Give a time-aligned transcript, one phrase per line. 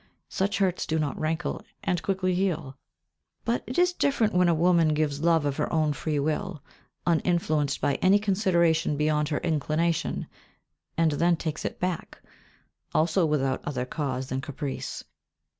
[0.29, 2.75] Such hurts do not rankle, and quickly heal.
[3.45, 6.63] But it is different when a woman gives love of her own free will,
[7.05, 10.25] uninfluenced by any consideration beyond her inclination,
[10.97, 12.19] and then takes it back,
[12.95, 15.03] also without other cause than caprice.